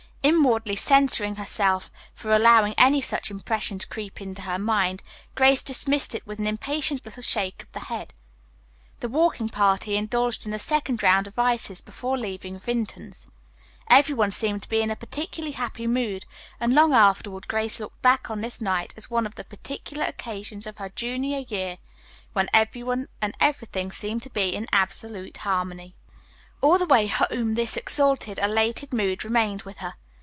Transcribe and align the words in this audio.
Inwardly 0.23 0.75
censuring 0.75 1.37
herself 1.37 1.89
for 2.13 2.29
allowing 2.31 2.75
any 2.77 3.01
such 3.01 3.31
impression 3.31 3.79
to 3.79 3.87
creep 3.87 4.21
into 4.21 4.43
her 4.43 4.59
mind, 4.59 5.01
Grace 5.33 5.63
dismissed 5.63 6.13
it 6.13 6.27
with 6.27 6.37
an 6.37 6.45
impatient 6.45 7.03
little 7.03 7.23
shake 7.23 7.63
of 7.63 7.71
the 7.71 7.79
head. 7.79 8.13
The 8.99 9.09
walking 9.09 9.49
party 9.49 9.97
indulged 9.97 10.45
in 10.45 10.53
a 10.53 10.59
second 10.59 11.01
round 11.01 11.25
of 11.25 11.39
ices 11.39 11.81
before 11.81 12.19
leaving 12.19 12.59
Vinton's. 12.59 13.27
Everyone 13.89 14.29
seemed 14.29 14.61
to 14.61 14.69
be 14.69 14.81
in 14.83 14.91
a 14.91 14.95
particularly 14.95 15.53
happy 15.53 15.87
mood, 15.87 16.25
and 16.59 16.75
long 16.75 16.93
afterward 16.93 17.47
Grace 17.47 17.79
looked 17.79 18.01
back 18.03 18.29
on 18.29 18.41
this 18.41 18.61
night 18.61 18.93
as 18.95 19.09
one 19.09 19.25
of 19.25 19.33
the 19.35 19.43
particular 19.43 20.03
occasions 20.05 20.67
of 20.67 20.77
her 20.77 20.89
junior 20.89 21.39
year, 21.39 21.79
when 22.33 22.47
everyone 22.53 23.07
and 23.23 23.35
everything 23.39 23.91
seemed 23.91 24.21
to 24.21 24.29
be 24.29 24.53
in 24.53 24.67
absolute 24.71 25.37
harmony. 25.37 25.95
All 26.61 26.77
the 26.77 26.85
way 26.87 27.07
home 27.07 27.55
this 27.55 27.75
exalted, 27.75 28.37
elated 28.39 28.93
mood 28.93 29.23
remained 29.23 29.63
with 29.63 29.77
her. 29.79 29.95